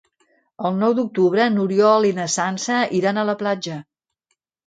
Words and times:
El 0.69 0.77
nou 0.83 0.95
d'octubre 0.99 1.45
n'Oriol 1.57 2.07
i 2.09 2.13
na 2.21 2.27
Sança 2.37 2.79
iran 3.01 3.19
a 3.25 3.29
la 3.31 3.39
platja. 3.45 3.77